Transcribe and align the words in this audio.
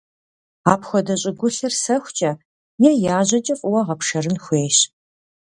Апхуэдэ 0.73 1.15
щӀыгулъыр 1.21 1.73
сэхукӀэ 1.83 2.31
е 2.89 2.91
яжьэкӀэ 3.19 3.55
фӀыуэ 3.59 3.81
гъэпшэрын 3.87 4.37
хуейщ. 4.43 4.77